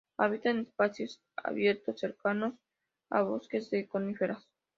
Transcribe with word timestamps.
Habita 0.17 0.49
en 0.49 0.61
espacios 0.61 1.21
abiertos, 1.37 1.99
cercanos 1.99 2.55
a 3.11 3.21
bosques 3.21 3.69
de 3.69 3.87
coníferas. 3.87 4.47